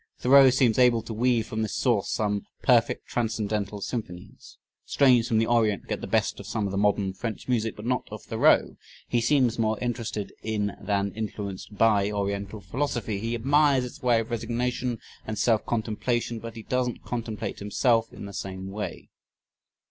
[0.17, 4.57] Thoreau seems able to weave from this source some perfect transcendental symphonies.
[4.83, 7.85] Strains from the Orient get the best of some of the modern French music but
[7.85, 8.77] not of Thoreau.
[9.07, 13.19] He seems more interested in than influenced by Oriental philosophy.
[13.19, 18.25] He admires its ways of resignation and self contemplation but he doesn't contemplate himself in
[18.25, 19.11] the same way.